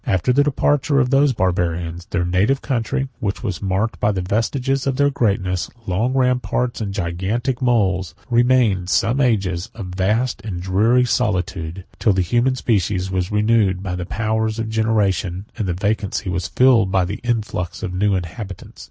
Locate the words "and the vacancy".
15.55-16.31